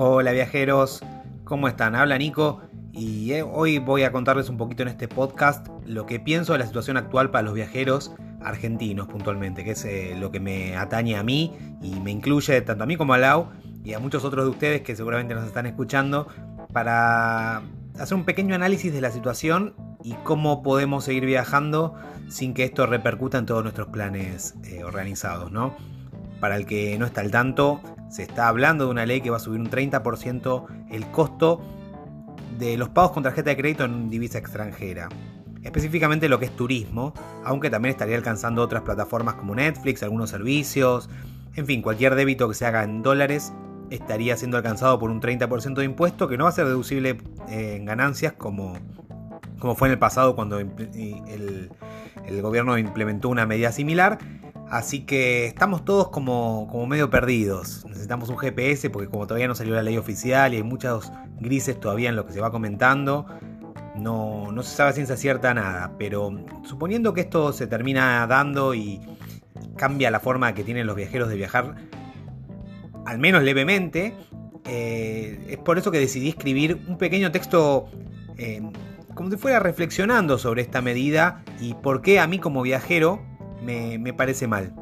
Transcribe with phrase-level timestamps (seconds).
[0.00, 1.02] Hola viajeros,
[1.42, 1.96] ¿cómo están?
[1.96, 2.60] Habla Nico
[2.92, 6.60] y eh, hoy voy a contarles un poquito en este podcast lo que pienso de
[6.60, 11.16] la situación actual para los viajeros argentinos puntualmente, que es eh, lo que me atañe
[11.16, 11.52] a mí
[11.82, 13.48] y me incluye tanto a mí como a Lau
[13.82, 16.28] y a muchos otros de ustedes que seguramente nos están escuchando
[16.72, 17.62] para
[17.98, 19.74] hacer un pequeño análisis de la situación
[20.04, 21.96] y cómo podemos seguir viajando
[22.28, 25.74] sin que esto repercuta en todos nuestros planes eh, organizados, ¿no?
[26.38, 29.36] Para el que no está al tanto, se está hablando de una ley que va
[29.36, 31.60] a subir un 30% el costo
[32.58, 35.08] de los pagos con tarjeta de crédito en divisa extranjera.
[35.62, 37.12] Específicamente lo que es turismo,
[37.44, 41.10] aunque también estaría alcanzando otras plataformas como Netflix, algunos servicios,
[41.54, 43.52] en fin, cualquier débito que se haga en dólares
[43.90, 47.18] estaría siendo alcanzado por un 30% de impuesto que no va a ser deducible
[47.48, 48.74] en ganancias como,
[49.58, 51.70] como fue en el pasado cuando el
[52.42, 54.18] gobierno implementó una medida similar
[54.70, 57.84] Así que estamos todos como, medio perdidos.
[57.86, 61.10] Necesitamos un GPS porque como todavía no salió la ley oficial y hay muchos
[61.40, 63.26] grises todavía en lo que se va comentando,
[63.96, 65.92] no, no se sabe a ciencia cierta nada.
[65.98, 66.32] Pero
[66.64, 69.00] suponiendo que esto se termina dando y
[69.76, 71.74] cambia la forma que tienen los viajeros de viajar,
[73.06, 74.14] al menos levemente,
[74.66, 77.88] eh, es por eso que decidí escribir un pequeño texto
[78.36, 78.60] eh,
[79.14, 83.20] como si fuera reflexionando sobre esta medida y por qué a mí como viajero
[83.62, 84.72] me, parece mal.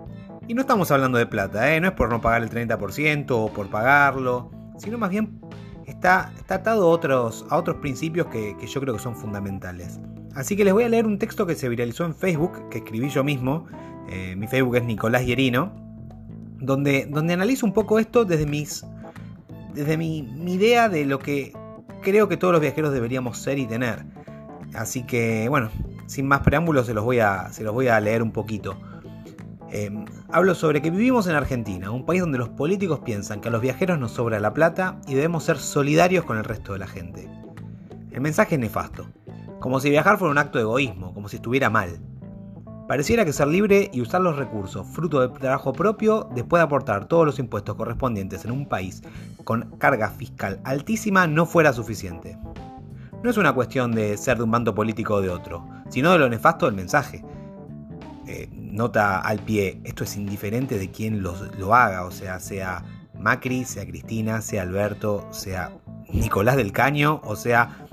[0.48, 1.80] Y no estamos hablando de plata, ¿eh?
[1.80, 5.40] no es por no pagar el 30% o por pagarlo, sino más bien
[5.86, 7.44] está, atado a otros,
[7.80, 9.98] principios que, yo creo que son fundamentales.
[10.34, 13.08] Así que les voy a leer un texto que se viralizó en Facebook, que escribí
[13.08, 13.66] yo mismo.
[14.08, 15.72] Eh, mi Facebook es Nicolás Hierino,
[16.60, 18.84] donde, donde analizo un poco esto desde, mis,
[19.74, 21.52] desde mi idea de lo que
[22.02, 24.04] creo que todos los viajeros deberíamos ser y tener.
[24.74, 25.70] Así que, bueno,
[26.06, 28.76] sin más preámbulos se los voy a, se los voy a leer un poquito.
[29.70, 33.50] Em, hablo sobre que vivimos en Argentina, un país donde los políticos piensan que a
[33.50, 36.86] los viajeros nos sobra la plata y debemos ser solidarios con el resto de la
[36.86, 37.28] gente.
[38.12, 39.06] El mensaje es nefasto,
[39.60, 42.00] como si viajar fuera un acto de egoísmo, como si estuviera mal.
[42.86, 47.08] Pareciera que ser libre y usar los recursos, fruto de trabajo propio, después de aportar
[47.08, 49.02] todos los impuestos correspondientes en un país
[49.42, 52.38] con carga fiscal altísima, no fuera suficiente.
[53.24, 56.18] No es una cuestión de ser de un bando político o de otro, sino de
[56.18, 57.24] lo nefasto del mensaje.
[58.26, 62.84] Eh, nota al pie, esto es indiferente de quién lo haga, o sea, sea
[63.18, 65.72] Macri, sea Cristina, sea Alberto, sea
[66.12, 67.86] Nicolás del Caño o sea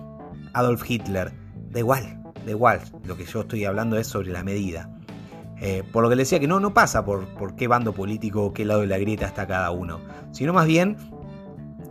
[0.54, 1.34] Adolf Hitler.
[1.72, 2.82] Da igual, da igual.
[3.06, 4.90] Lo que yo estoy hablando es sobre la medida.
[5.60, 8.44] Eh, por lo que le decía que no, no pasa por, por qué bando político
[8.44, 10.00] o qué lado de la grieta está cada uno,
[10.32, 10.98] sino más bien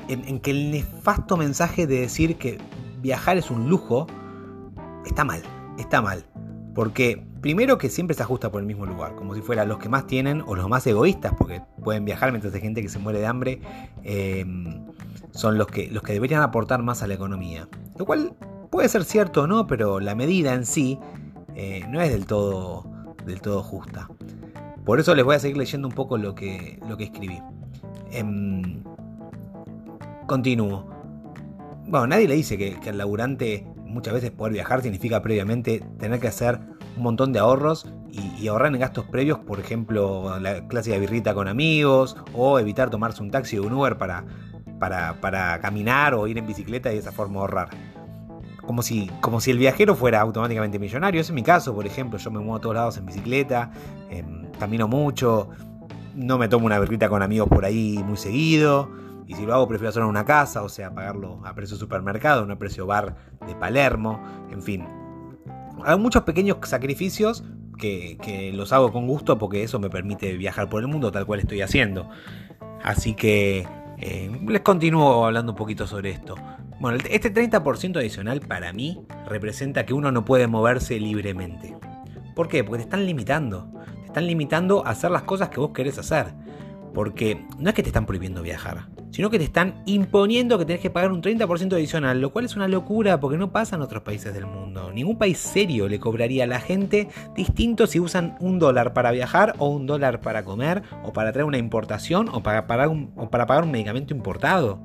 [0.08, 2.58] en que el nefasto mensaje de decir que
[3.00, 4.06] viajar es un lujo,
[5.06, 5.42] está mal,
[5.78, 6.24] está mal.
[6.74, 9.88] Porque primero que siempre se ajusta por el mismo lugar, como si fueran los que
[9.88, 13.18] más tienen o los más egoístas, porque pueden viajar mientras hay gente que se muere
[13.18, 13.60] de hambre,
[14.04, 14.86] em,
[15.32, 17.68] son los que, los que deberían aportar más a la economía.
[17.98, 18.34] Lo cual
[18.70, 20.98] puede ser cierto o no, pero la medida en sí
[21.54, 22.84] eh, no es del todo,
[23.26, 24.08] del todo justa.
[24.84, 27.40] Por eso les voy a seguir leyendo un poco lo que, lo que escribí.
[28.10, 28.82] Em,
[30.26, 30.86] continúo.
[31.86, 36.28] Bueno, nadie le dice que, al laburante muchas veces poder viajar significa previamente tener que
[36.28, 36.58] hacer
[36.96, 41.32] un montón de ahorros y, ahorrar en gastos previos, por ejemplo, la clase de birrita
[41.32, 44.24] con amigos o evitar tomarse un taxi o un Uber para,
[44.78, 47.70] para, caminar o ir en bicicleta y de esa forma ahorrar.
[48.66, 51.20] Como si, como si el viajero fuera automáticamente millonario.
[51.20, 53.70] Ese es mi caso, por ejemplo, yo me muevo a todos lados en bicicleta,
[54.10, 55.48] em, camino mucho,
[56.14, 58.90] no me tomo una birrita con amigos por ahí muy seguido.
[59.26, 62.44] Y si lo hago, prefiero hacerlo en una casa, o sea, pagarlo a precio supermercado,
[62.44, 63.16] no a precio bar
[63.46, 64.86] de Palermo, en fin.
[65.84, 67.44] Hay muchos pequeños sacrificios
[67.78, 71.40] que, los hago con gusto porque eso me permite viajar por el mundo tal cual
[71.40, 72.08] estoy haciendo.
[72.82, 73.66] Así que
[73.98, 76.36] eh, les continúo hablando un poquito sobre esto.
[76.80, 81.76] Bueno, este 30% adicional para mí representa que uno no puede moverse libremente.
[82.34, 82.64] ¿Por qué?
[82.64, 83.70] Porque te están limitando.
[84.00, 86.34] Te están limitando a hacer las cosas que vos querés hacer.
[86.94, 90.80] Porque no es que te están prohibiendo viajar, sino que te están imponiendo que tenés
[90.80, 94.02] que pagar un 30% adicional, lo cual es una locura porque no pasa en otros
[94.02, 94.90] países del mundo.
[94.92, 99.54] Ningún país serio le cobraría a la gente distinto si usan un dólar para viajar
[99.58, 103.12] o un dólar para comer o para traer una importación o para pagar un,
[103.70, 104.82] medicamento importado.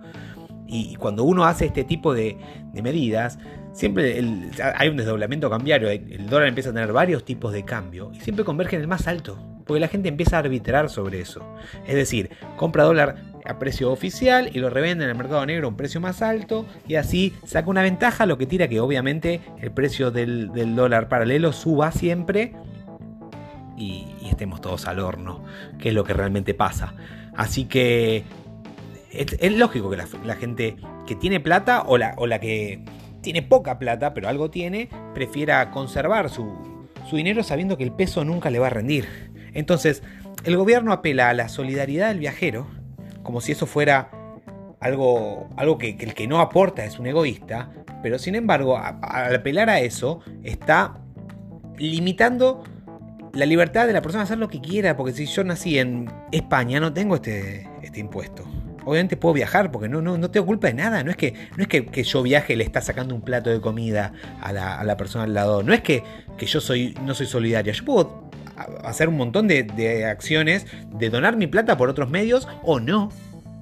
[0.68, 2.38] Y cuando uno hace este tipo de,
[2.74, 3.40] medidas,
[3.72, 4.22] siempre
[4.76, 5.90] hay un desdoblamiento cambiario.
[5.90, 9.08] El dólar empieza a tener varios tipos de cambio y siempre converge en el más
[9.08, 11.46] alto porque la gente empieza a arbitrar sobre eso.
[11.86, 15.70] Es decir, compra dólar a precio oficial y lo revende en el mercado negro a
[15.70, 19.72] un precio más alto y así saca una ventaja, lo que tira que obviamente el
[19.72, 22.54] precio del, dólar paralelo suba siempre
[23.78, 25.44] y, estemos todos al horno,
[25.80, 26.94] que es lo que realmente pasa.
[27.36, 28.24] Así que
[29.12, 30.76] es, lógico que la, gente
[31.08, 32.84] que tiene plata o la, que
[33.22, 36.58] tiene poca plata, pero algo tiene, prefiera conservar su
[37.14, 39.27] dinero sabiendo que el peso nunca le va a rendir.
[39.58, 40.04] Entonces,
[40.44, 42.68] el gobierno apela a la solidaridad del viajero,
[43.24, 44.12] como si eso fuera
[44.80, 47.72] algo, algo que, el que no aporta es un egoísta,
[48.04, 51.00] pero sin embargo, al apelar a eso, está
[51.80, 52.64] limitando
[53.34, 56.08] la libertad de la persona a hacer lo que quiera, porque si yo nací en
[56.32, 58.44] España no tengo este, este impuesto.
[58.86, 61.04] Obviamente puedo viajar porque no, no, no tengo culpa de nada.
[61.04, 63.60] No es que, no es que, yo viaje y le está sacando un plato de
[63.60, 65.62] comida a la, persona al lado.
[65.62, 66.04] No es que,
[66.38, 67.74] que yo soy, no soy solidaria.
[67.74, 68.27] Yo puedo
[68.84, 73.10] hacer un montón de, de acciones de donar mi plata por otros medios o no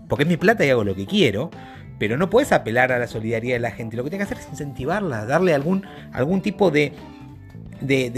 [0.08, 1.52] porque es mi plata y hago lo que quiero,
[1.98, 3.98] pero no puedes apelar a la solidaridad de la gente.
[3.98, 6.94] Lo que tienes que hacer es incentivarla, darle algún, algún tipo de,
[7.82, 8.10] de,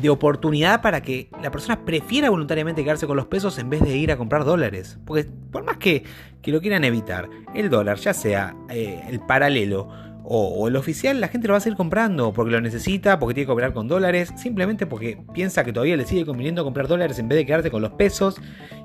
[0.00, 3.96] de, oportunidad para que la persona prefiera voluntariamente quedarse con los pesos en vez de
[3.96, 4.98] ir a comprar dólares.
[5.04, 6.04] Porque por más que,
[6.40, 9.90] que lo quieran evitar, el dólar, ya sea eh, el paralelo,
[10.30, 13.46] o, el oficial, la gente lo va a seguir comprando porque lo necesita, porque tiene
[13.46, 17.28] que operar con dólares, simplemente porque piensa que todavía le sigue conviniendo comprar dólares en
[17.28, 18.36] vez de quedarse con los pesos.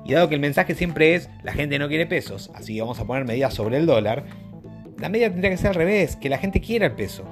[0.06, 2.98] Y dado que el mensaje siempre es la gente no quiere pesos, así que vamos
[2.98, 4.24] a poner medidas sobre el dólar,
[4.98, 7.24] la medida tendría que ser al revés, que la gente quiera el peso.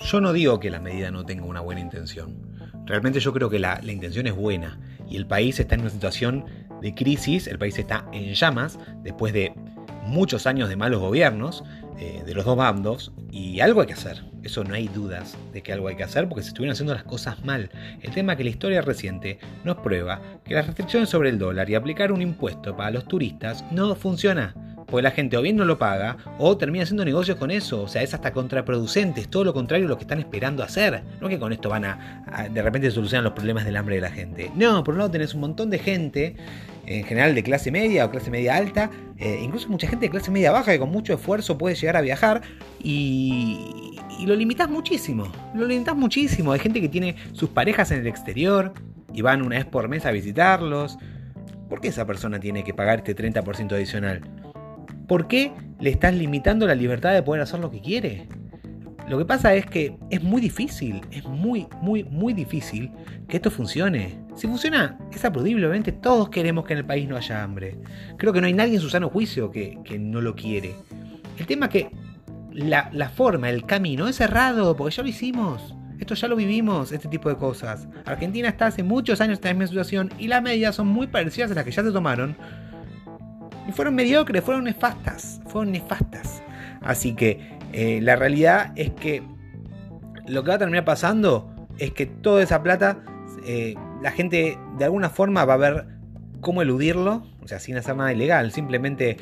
[0.00, 2.53] Yo no digo que la medida no tenga una buena intención.
[2.86, 4.78] Realmente yo creo que la, intención es buena
[5.08, 6.44] y el país está en una situación
[6.82, 9.54] de crisis, el país está en llamas después de
[10.06, 11.64] muchos años de malos gobiernos
[11.98, 14.22] eh, de los dos bandos y algo hay que hacer.
[14.42, 17.04] Eso no hay dudas de que algo hay que hacer porque se estuvieron haciendo las
[17.04, 17.70] cosas mal.
[18.02, 21.70] El tema es que la historia reciente nos prueba que las restricciones sobre el dólar
[21.70, 24.54] y aplicar un impuesto para los turistas no funciona.
[24.86, 27.82] Porque la gente o bien no lo paga o termina haciendo negocios con eso.
[27.82, 29.20] O sea, es hasta contraproducente.
[29.20, 31.02] Es todo lo contrario a lo que están esperando hacer.
[31.20, 34.10] No que con esto van a, de repente solucionar los problemas del hambre de la
[34.10, 34.50] gente.
[34.54, 36.36] No, por un lado tenés un montón de gente,
[36.86, 40.30] en general de clase media o clase media alta, eh, incluso mucha gente de clase
[40.30, 42.42] media baja que con mucho esfuerzo puede llegar a viajar
[42.82, 45.30] y, y lo limitas muchísimo.
[45.54, 46.52] Lo limitas muchísimo.
[46.52, 48.72] Hay gente que tiene sus parejas en el exterior
[49.12, 50.98] y van una vez por mes a visitarlos.
[51.68, 54.20] ¿Por qué esa persona tiene que pagar este 30% adicional?
[55.06, 58.26] ¿Por qué le estás limitando la libertad de poder hacer lo que quiere?
[59.08, 62.90] Lo que pasa es que es muy difícil, es muy, muy, muy difícil
[63.28, 64.18] que esto funcione.
[64.34, 67.78] Si funciona, es aplaudible, obviamente todos queremos que en el país no haya hambre.
[68.16, 70.74] Creo que no hay nadie en su sano juicio que, no lo quiere.
[71.36, 71.90] El tema es que
[72.52, 75.74] la, la, forma, el camino es cerrado, porque ya lo hicimos.
[75.98, 77.86] Esto ya lo vivimos, este tipo de cosas.
[78.06, 81.50] Argentina está hace muchos años en esta misma situación y las medidas son muy parecidas
[81.50, 82.36] a las que ya se tomaron
[83.68, 86.42] y fueron mediocres, fueron nefastas, fueron nefastas.
[86.82, 89.22] Así que eh, la realidad es que
[90.26, 92.98] lo que va a terminar pasando es que toda esa plata,
[93.46, 95.86] eh, la gente de alguna forma va a ver
[96.40, 99.16] cómo eludirlo, o sea, sin hacer nada ilegal, simplemente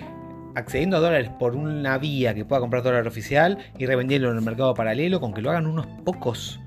[0.55, 4.43] accediendo a dólares por una vía que pueda comprar dólar oficial y revendiendo en el
[4.43, 6.61] mercado paralelo, con que lo hagan unos pocos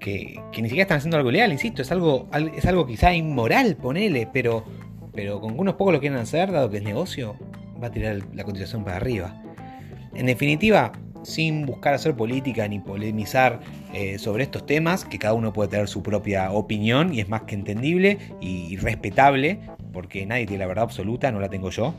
[0.00, 3.76] que, que ni siquiera están haciendo algo ilegal, insisto, es algo, es algo quizá inmoral,
[3.76, 4.64] ponele, pero
[5.16, 7.34] pero con unos pocos lo quieran hacer, dado que es negocio,
[7.82, 9.42] va a tirar la cotización para arriba.
[10.14, 10.92] En definitiva,
[11.22, 13.60] sin buscar hacer política ni polemizar
[13.92, 17.42] eh, sobre estos temas, que cada uno puede tener su propia opinión y es más
[17.42, 19.58] que entendible y respetable,
[19.92, 21.94] porque nadie tiene la verdad absoluta, no la tengo yo,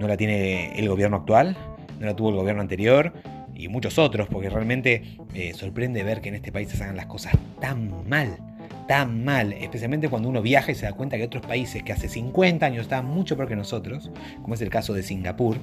[0.00, 1.56] no la tiene el gobierno actual,
[2.00, 3.12] no la tuvo el gobierno anterior
[3.54, 7.06] y muchos otros, porque realmente eh, sorprende ver que en este país se hagan las
[7.06, 8.47] cosas tan mal
[8.88, 12.08] tan mal, especialmente cuando uno viaja y se da cuenta que otros países que hace
[12.08, 14.10] 50 años estaban mucho peor que nosotros,
[14.42, 15.58] como es el caso de Singapur,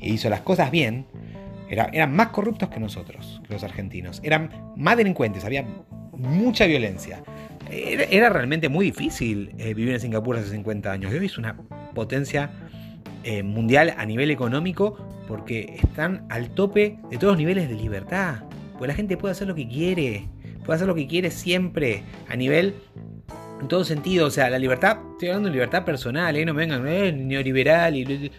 [0.00, 1.04] e hizo las cosas bien,
[1.68, 5.66] eran más corruptos que nosotros, que los argentinos, eran más delincuentes, había
[6.12, 7.22] mucha violencia.
[7.70, 11.12] Era, realmente muy difícil eh, vivir en Singapur hace 50 años.
[11.12, 11.56] Hoy es una
[11.94, 12.50] potencia
[13.24, 18.44] eh, mundial a nivel económico porque están al tope de todos los niveles de libertad.
[18.78, 20.28] Pues la gente puede hacer lo que quiere
[20.68, 22.74] puede hacer lo que quiere siempre, a nivel,
[23.58, 26.44] en todo sentido, o sea, la libertad, estoy hablando de libertad personal, ¿eh?
[26.44, 28.30] no me vengan, eh, neoliberal, y...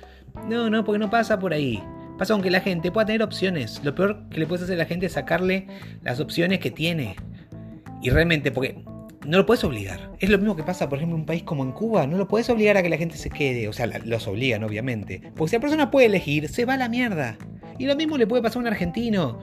[0.48, 1.82] no, no, porque no pasa por ahí.
[2.20, 3.82] Pasa aunque la gente pueda tener opciones.
[3.84, 5.66] Lo peor que le puedes hacer a la gente es sacarle
[6.04, 7.16] las opciones que tiene.
[8.04, 8.84] Y realmente, porque
[9.26, 10.12] no lo puedes obligar.
[10.20, 12.06] Es lo mismo que pasa, por ejemplo, en un país como en Cuba.
[12.06, 13.68] No lo puedes obligar a que la gente se quede.
[13.68, 15.20] O sea, los obligan, obviamente.
[15.36, 17.38] Porque si la persona puede elegir, se va a la mierda.
[17.80, 19.40] Y lo mismo le puede pasar a un argentino.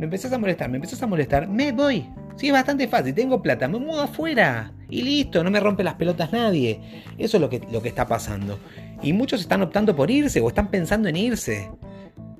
[0.00, 2.06] Me empezás a molestar, me empezás a molestar, me voy.
[2.36, 4.72] Sí, es bastante fácil, tengo plata, me muevo afuera.
[4.88, 6.80] Y listo, no me rompe las pelotas nadie.
[7.18, 8.58] Eso es lo que, lo que está pasando.
[9.02, 11.70] Y muchos están optando por irse o están pensando en irse.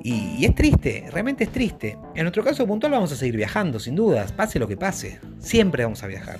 [0.02, 1.99] Y, es triste, realmente es triste.
[2.14, 5.20] En nuestro caso puntual vamos a seguir viajando, sin dudas, pase lo que pase.
[5.38, 6.38] Siempre vamos a viajar.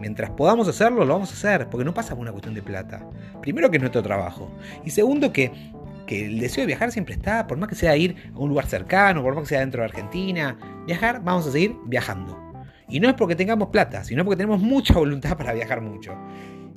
[0.00, 3.04] Mientras podamos hacerlo, lo vamos a hacer, porque no pasa por una cuestión de plata.
[3.42, 4.50] Primero que es nuestro trabajo.
[4.84, 5.50] Y segundo que,
[6.06, 8.66] que el deseo de viajar siempre está, por más que sea ir a un lugar
[8.66, 10.56] cercano, por más que sea dentro de Argentina,
[10.86, 12.47] viajar, vamos a seguir viajando.
[12.88, 16.16] Y no es porque tengamos plata, sino porque tenemos mucha voluntad para viajar mucho.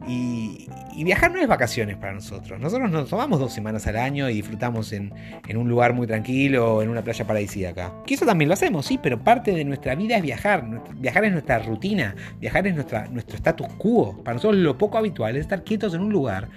[0.07, 0.67] Y,
[1.03, 2.59] viajar no es vacaciones para nosotros.
[2.59, 5.13] Nosotros nos tomamos dos semanas al año y disfrutamos en,
[5.55, 7.93] un lugar muy tranquilo, en una playa paradisíaca.
[8.05, 10.65] Que eso también lo hacemos, sí, pero parte de nuestra vida es viajar.
[10.95, 14.21] Viajar es nuestra rutina, viajar es nuestra, nuestro status quo.
[14.23, 16.49] Para nosotros lo poco habitual es estar quietos en un lugar,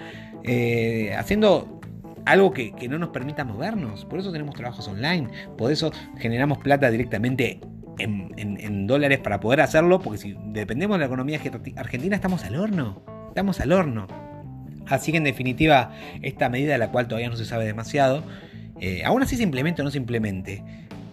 [0.43, 1.81] eh, haciendo
[2.27, 4.05] algo que, no nos permita movernos.
[4.05, 7.61] Por eso tenemos trabajos online, por eso generamos plata directamente
[7.99, 11.41] en, dólares para poder hacerlo, porque si dependemos de la economía
[11.77, 14.07] argentina estamos al horno, estamos al horno.
[14.87, 18.23] Así que en definitiva, esta medida de la cual todavía no se sabe demasiado,
[18.81, 20.63] eh, aún así se implemente o no se implemente,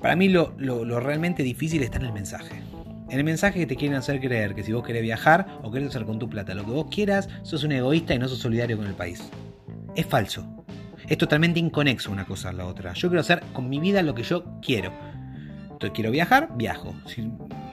[0.02, 0.54] para mí lo,
[1.00, 2.62] realmente difícil está en el mensaje.
[3.10, 5.90] En el mensaje que te quieren hacer creer que si vos querés viajar o querés
[5.90, 8.78] hacer con tu plata lo que vos quieras, sos un egoísta y no sos solidario
[8.78, 9.30] con el país.
[9.96, 10.66] Es falso.
[11.08, 12.94] Es totalmente inconexo una cosa a la otra.
[12.94, 14.92] Yo quiero hacer con mi vida lo que yo quiero
[15.90, 16.94] quiero viajar, viajo.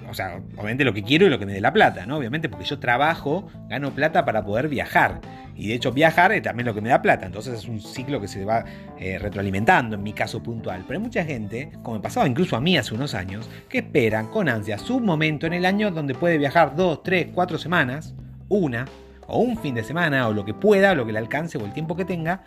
[0.09, 2.17] o sea, obviamente lo que quiero y lo que me dé la plata, ¿no?
[2.17, 5.21] Obviamente porque yo trabajo, gano plata para poder viajar.
[5.55, 7.27] Y de hecho viajar es también lo que me da plata.
[7.27, 8.65] Entonces es un ciclo que se va
[8.99, 10.85] eh, retroalimentando en mi caso puntual.
[10.87, 14.29] Pero hay mucha gente, como me pasaba incluso a mí hace unos años, que esperan
[14.29, 18.15] con ansia su momento en el año donde puede viajar dos, tres, cuatro semanas,
[18.49, 18.87] una,
[19.27, 21.67] o un fin de semana, o lo que pueda, o lo que le alcance, o
[21.67, 22.43] el tiempo que tenga.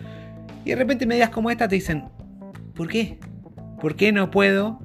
[0.63, 2.06] Y de repente medidas como esta te dicen,
[2.74, 3.20] ¿por qué?
[3.82, 4.80] ¿Por qué no puedo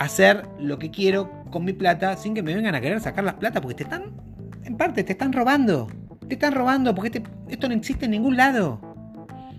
[0.00, 3.34] hacer lo que quiero con mi plata sin que me vengan a querer sacar las
[3.34, 4.04] plata porque te están,
[4.64, 5.88] en parte, te están robando.
[6.26, 8.80] Te están robando porque esto no existe en ningún lado.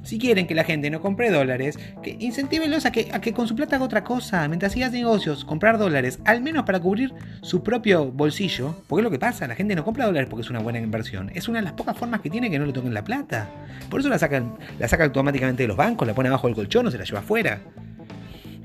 [0.02, 3.48] Si quieren que la gente no compre dólares, que incentivenlos a que, a que con
[3.48, 4.48] su plata haga otra cosa.
[4.48, 8.74] Mientras sigas negocios, comprar dólares, al menos para cubrir su propio bolsillo.
[8.88, 11.30] Porque es lo que pasa, la gente no compra dólares porque es una buena inversión.
[11.36, 13.48] Es una de las pocas formas que tiene que no le toquen la plata.
[13.92, 16.88] Por eso la sacan, la saca automáticamente de los bancos, la pone abajo del colchón
[16.88, 17.60] o se la lleva afuera.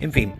[0.01, 0.33] En fin,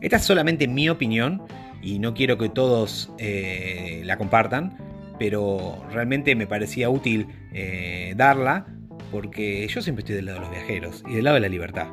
[0.00, 1.42] esta es solamente mi opinión
[1.82, 4.76] y no quiero que todos eh, la compartan,
[5.18, 8.66] pero realmente me parecía útil eh, darla
[9.10, 11.88] porque yo siempre estoy del lado de los viajeros y del lado de la libertad.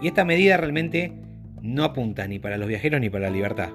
[0.00, 1.12] Y esta medida realmente
[1.60, 3.70] no apunta ni para los viajeros ni para la libertad.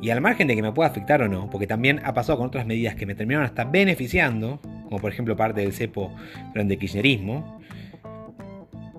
[0.00, 2.48] Y al margen de que me pueda afectar o no, porque también ha pasado con
[2.48, 6.12] otras medidas que me terminaron hasta beneficiando, como por ejemplo parte del cepo
[6.52, 7.60] durante el kirchnerismo,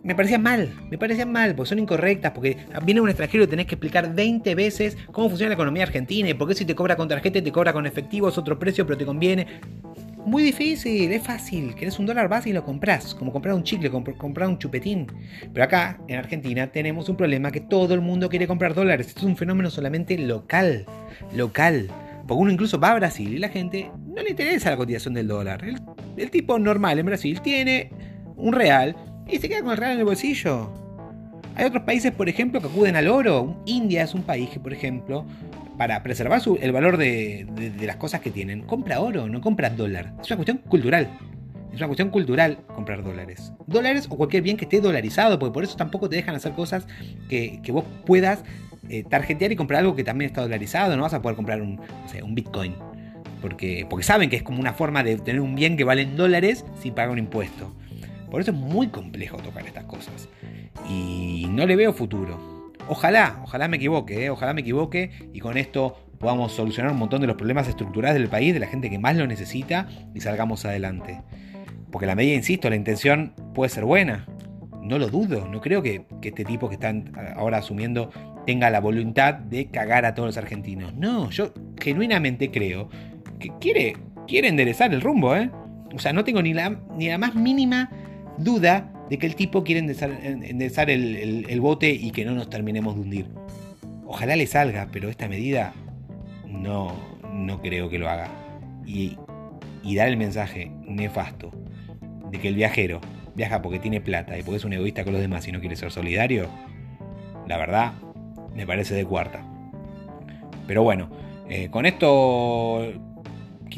[0.04, 3.66] me parecían mal, me parecían mal, porque son incorrectas, porque viene un extranjero y tenés
[3.66, 6.96] que explicar 20 veces cómo funciona la economía argentina y por qué si te cobra
[6.96, 9.48] con tarjeta te cobra con efectivo es otro precio pero te conviene.
[10.26, 11.76] Muy difícil, es fácil.
[11.76, 15.08] Querés un dólar base y lo compras, como comprar un chicle, comprar un chupetín.
[15.54, 19.08] Pero acá, en Argentina, tenemos un problema que todo el mundo quiere comprar dólares.
[19.08, 20.86] Esto es un fenómeno solamente local.
[21.36, 21.90] Local.
[22.26, 25.28] Porque uno incluso va a Brasil y la gente no le interesa la cotización del
[25.28, 25.62] dólar.
[26.16, 27.92] el tipo normal en Brasil tiene
[28.38, 28.96] un real
[29.28, 30.72] y se queda con el real en el bolsillo.
[31.56, 33.62] Hay otros países, por ejemplo, que acuden al oro.
[33.66, 35.26] India es un país que, por ejemplo,
[35.78, 37.48] para preservar el valor de,
[37.82, 40.14] las cosas que tienen, compra oro, no compra dólar.
[40.22, 41.10] Es una cuestión cultural.
[41.72, 43.52] Es una cuestión cultural comprar dólares.
[43.66, 46.88] Dólares o cualquier bien que esté dolarizado, porque por eso tampoco te dejan hacer cosas
[47.30, 48.44] que, vos puedas
[48.90, 50.96] eh, tarjetear y comprar algo que también está dolarizado.
[50.96, 51.80] No vas a poder comprar un,
[52.30, 52.76] Bitcoin.
[53.42, 56.16] Porque, porque saben que es como una forma de tener un bien que vale en
[56.16, 57.76] dólares sin pagar un impuesto.
[58.34, 60.28] Por eso es muy complejo tocar estas cosas.
[60.90, 62.72] Y no le veo futuro.
[62.88, 64.32] Ojalá, ojalá me equivoque, ¿eh?
[64.32, 68.30] ojalá me equivoque y con esto podamos solucionar un montón de los problemas estructurales del
[68.30, 71.22] país, de la gente que más lo necesita y salgamos adelante.
[71.92, 74.26] Porque la medida, insisto, la intención puede ser buena.
[74.82, 78.10] No lo dudo, no creo que, este tipo que están ahora asumiendo
[78.48, 80.96] tenga la voluntad de cagar a todos los argentinos.
[80.96, 82.90] No, yo genuinamente creo
[83.38, 83.96] que quiere,
[84.28, 85.52] quiere enderezar el rumbo, ¿eh?
[85.94, 87.92] O sea, no tengo ni la, ni la más mínima
[88.38, 93.02] duda de que el tipo quiere endezar, el, bote y que no nos terminemos de
[93.02, 93.26] hundir.
[94.06, 95.74] Ojalá le salga, pero esta medida
[96.48, 96.94] no,
[97.32, 98.30] no creo que lo haga.
[98.86, 99.18] Y,
[99.84, 101.52] y dar el mensaje nefasto
[102.32, 103.00] de que el viajero
[103.36, 105.76] viaja porque tiene plata y porque es un egoísta con los demás y no quiere
[105.76, 106.48] ser solidario,
[107.48, 107.94] la verdad
[108.56, 109.46] me parece de cuarta.
[110.68, 111.10] Pero bueno,
[111.50, 112.94] eh, con esto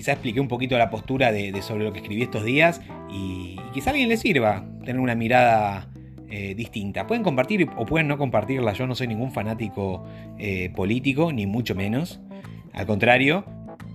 [0.06, 3.90] quizá expliqué un poquito la postura de, sobre lo que escribí estos días y, quizá
[3.90, 5.88] a alguien le sirva tener una mirada
[6.30, 7.08] eh, distinta.
[7.08, 8.74] Pueden compartir o pueden no compartirla.
[8.74, 10.06] Yo no soy ningún fanático
[10.38, 12.20] eh, político, ni mucho menos.
[12.72, 13.46] Al contrario,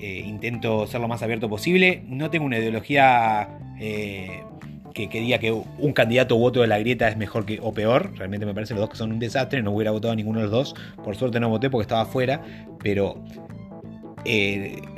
[0.01, 2.03] eh, intento ser lo más abierto posible.
[2.09, 3.49] No tengo una ideología
[3.79, 8.11] que, diga que un candidato u otro de la grieta es mejor que, o peor.
[8.17, 9.63] Realmente me parece los dos que son un desastre.
[9.63, 10.75] No hubiera votado a ninguno de los dos.
[11.05, 12.43] Por suerte no voté porque estaba afuera.
[12.83, 13.23] Pero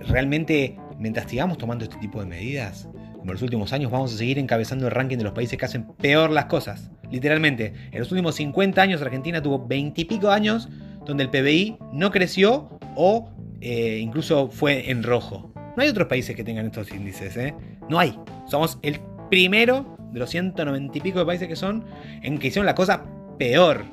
[0.09, 4.17] realmente, mientras sigamos tomando este tipo de medidas, como en los últimos años, vamos a
[4.17, 6.91] seguir encabezando el ranking de los países que hacen peor las cosas.
[7.11, 10.69] Literalmente, en los últimos 50 años Argentina tuvo 20 y pico años
[11.05, 13.31] donde el PBI no creció o
[13.61, 15.53] eh, incluso fue en rojo.
[15.77, 17.55] No hay otros países que tengan estos índices, ¿eh?
[17.89, 18.17] No hay.
[18.47, 21.85] Somos el primero de los 190 y pico de países que son
[22.23, 23.05] en que hicieron la cosa
[23.39, 23.85] peor.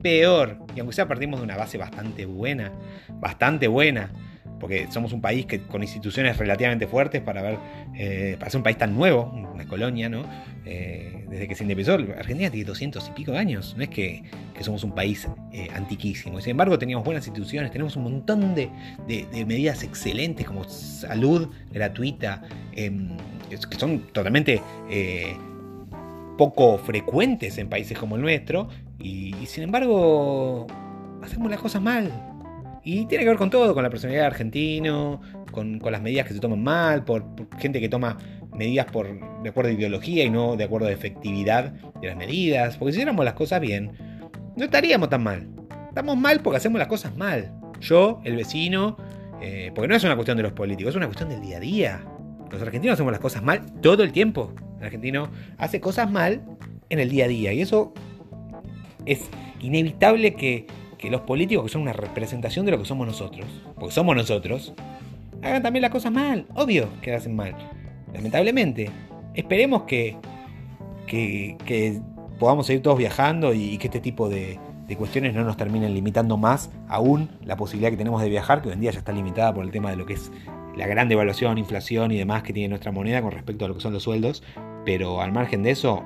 [0.00, 0.58] Peor.
[0.76, 2.70] Y aunque sea partimos de una base bastante buena.
[3.20, 4.10] Bastante buena
[4.62, 7.58] porque somos un país que, con instituciones relativamente fuertes para ver,
[7.96, 10.24] eh, para ser un país tan nuevo, una colonia, ¿no?
[10.64, 14.22] Eh, desde que se independizó, Argentina tiene 200 y pico de años, no es que,
[14.60, 16.40] somos un país eh, antiquísimo.
[16.40, 18.70] sin embargo, teníamos buenas instituciones, tenemos un montón de,
[19.44, 23.16] medidas excelentes como salud gratuita, em,
[23.50, 24.62] que son totalmente
[26.38, 28.68] poco frecuentes en países como el nuestro,
[29.00, 30.68] y sin embargo,
[31.20, 32.31] hacemos las cosas mal
[32.84, 35.20] y tiene que ver con todo, con la personalidad del argentino,
[35.52, 37.24] con, las medidas que se toman mal, por,
[37.58, 38.18] gente que toma
[38.52, 39.06] medidas por,
[39.42, 42.76] de acuerdo a ideología y no de acuerdo a efectividad de las medidas.
[42.76, 43.92] Porque si hiciéramos las cosas bien,
[44.56, 45.48] no estaríamos tan mal.
[45.88, 47.52] Estamos mal porque hacemos las cosas mal.
[47.80, 48.96] Yo, el vecino,
[49.40, 51.60] eh, porque no es una cuestión de los políticos, es una cuestión del día a
[51.60, 52.04] día.
[52.50, 54.52] Los argentinos hacemos las cosas mal todo el tiempo.
[54.78, 56.42] El argentino hace cosas mal
[56.88, 57.52] en el día a día.
[57.52, 57.94] Y eso
[59.06, 59.20] es
[59.60, 60.66] inevitable que
[61.02, 63.44] que los políticos, que son una representación de lo que somos nosotros,
[63.74, 64.72] porque somos nosotros,
[65.42, 66.46] hagan también las cosas mal.
[66.54, 67.56] Obvio que hacen mal.
[68.14, 68.88] Lamentablemente.
[69.34, 70.16] Esperemos que,
[71.08, 72.00] que,
[72.38, 74.60] podamos seguir todos viajando y, que este tipo de,
[74.96, 78.74] cuestiones no nos terminen limitando más aún la posibilidad que tenemos de viajar, que hoy
[78.74, 80.30] en día ya está limitada por el tema de lo que es
[80.76, 83.80] la gran devaluación, inflación y demás que tiene nuestra moneda con respecto a lo que
[83.80, 84.44] son los sueldos.
[84.84, 86.04] Pero al margen de eso,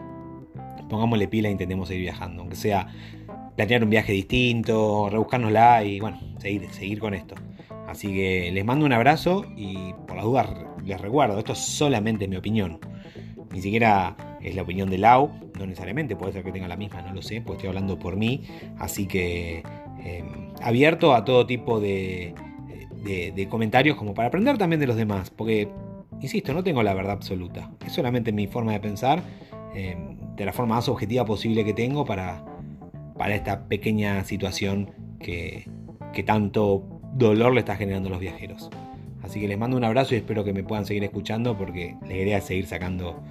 [0.89, 2.89] pongámosle pila e intentemos seguir viajando, aunque sea
[3.57, 7.35] planear un viaje distinto, rebuscárnosla y bueno, seguir, seguir con esto.
[7.89, 10.49] Así que les mando un abrazo y por las dudas
[10.85, 12.79] les recuerdo, esto es solamente mi opinión.
[13.53, 17.03] Ni siquiera es la opinión de Lau, no necesariamente, puede ser que tenga la misma,
[17.03, 18.43] no lo sé, porque estoy hablando por mí.
[18.79, 19.63] Así que
[20.05, 22.35] em, abierto a todo tipo de,
[23.03, 25.69] de, comentarios como para aprender también de los demás, porque,
[26.21, 27.71] insisto, no tengo la verdad absoluta.
[27.85, 29.23] Es solamente mi forma de pensar,
[29.75, 32.45] em, de la forma más objetiva posible que tengo para
[33.17, 35.69] para esta pequeña situación que,
[36.25, 38.71] tanto dolor le está generando a los viajeros.
[39.23, 42.15] Así que les mando un abrazo y espero que me puedan seguir escuchando porque la
[42.15, 43.23] idea es seguir sacando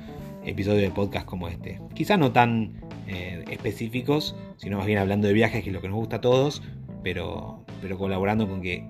[0.45, 1.82] episodios de podcast como este.
[1.95, 5.88] Quizás no tan eh, específicos, sino más bien hablando de viajes, que es lo que
[5.88, 6.62] nos gusta a todos,
[7.02, 8.89] pero, pero colaborando con que,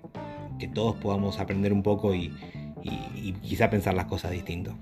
[0.74, 2.34] todos podamos aprender un poco y,
[2.82, 4.76] y quizá pensar las cosas distinto.